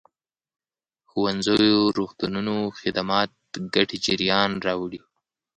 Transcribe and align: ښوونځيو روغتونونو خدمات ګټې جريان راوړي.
ښوونځيو 1.09 1.79
روغتونونو 1.97 2.55
خدمات 2.79 3.31
ګټې 3.75 3.97
جريان 4.05 4.51
راوړي. 4.65 5.01